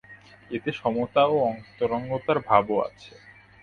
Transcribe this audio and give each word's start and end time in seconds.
এতে 0.51 0.71
সমতা 0.73 1.23
ও 1.27 1.37
অন্তরঙ্গতার 1.49 2.37
ভাবও 2.47 2.77
আছে। 2.87 3.13